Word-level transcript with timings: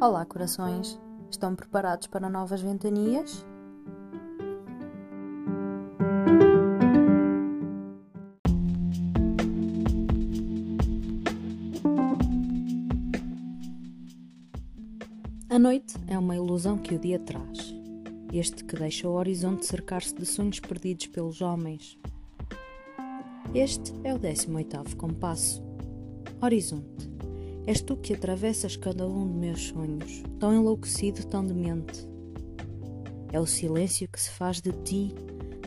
Olá, 0.00 0.24
corações! 0.24 0.96
Estão 1.28 1.56
preparados 1.56 2.06
para 2.06 2.30
novas 2.30 2.60
ventanias? 2.60 3.44
A 15.50 15.58
noite 15.58 15.96
é 16.06 16.16
uma 16.16 16.36
ilusão 16.36 16.78
que 16.78 16.94
o 16.94 16.98
dia 17.00 17.18
traz. 17.18 17.74
Este 18.32 18.62
que 18.62 18.76
deixa 18.76 19.08
o 19.08 19.14
horizonte 19.14 19.66
cercar-se 19.66 20.14
de 20.14 20.24
sonhos 20.24 20.60
perdidos 20.60 21.08
pelos 21.08 21.40
homens. 21.40 21.98
Este 23.52 23.92
é 24.04 24.14
o 24.14 24.18
18º 24.20 24.94
compasso. 24.94 25.60
Horizonte. 26.40 27.17
És 27.68 27.82
tu 27.82 27.98
que 27.98 28.14
atravessas 28.14 28.76
cada 28.76 29.06
um 29.06 29.30
de 29.30 29.34
meus 29.34 29.66
sonhos, 29.68 30.22
tão 30.38 30.54
enlouquecido, 30.54 31.26
tão 31.26 31.44
demente. 31.44 32.08
É 33.30 33.38
o 33.38 33.44
silêncio 33.44 34.08
que 34.08 34.18
se 34.18 34.30
faz 34.30 34.62
de 34.62 34.72
ti, 34.72 35.14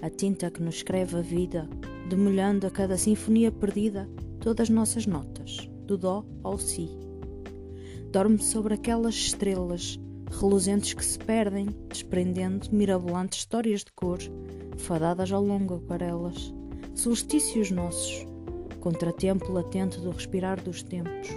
a 0.00 0.08
tinta 0.08 0.50
que 0.50 0.62
nos 0.62 0.76
escreve 0.76 1.18
a 1.18 1.20
vida, 1.20 1.68
demolhando 2.08 2.66
a 2.66 2.70
cada 2.70 2.96
sinfonia 2.96 3.52
perdida 3.52 4.08
todas 4.40 4.70
as 4.70 4.70
nossas 4.70 5.04
notas, 5.06 5.68
do 5.84 5.98
dó 5.98 6.24
ao 6.42 6.56
si. 6.56 6.88
Dorme 8.10 8.38
sobre 8.38 8.72
aquelas 8.72 9.14
estrelas 9.14 10.00
reluzentes 10.30 10.94
que 10.94 11.04
se 11.04 11.18
perdem, 11.18 11.66
desprendendo 11.86 12.66
mirabolantes 12.72 13.40
histórias 13.40 13.84
de 13.84 13.92
cor, 13.92 14.20
fadadas 14.78 15.30
ao 15.30 15.44
longo 15.44 15.74
aquarelas, 15.74 16.50
solstícios 16.94 17.70
nossos, 17.70 18.26
contratempo 18.80 19.52
latente 19.52 20.00
do 20.00 20.10
respirar 20.12 20.64
dos 20.64 20.82
tempos 20.82 21.28